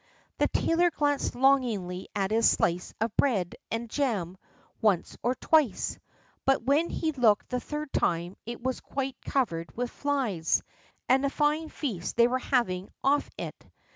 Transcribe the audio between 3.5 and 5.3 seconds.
and jam once